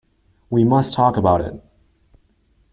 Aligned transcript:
We 0.49 0.63
must 0.63 0.95
talk 0.95 1.15
about 1.15 1.41
it! 1.41 1.63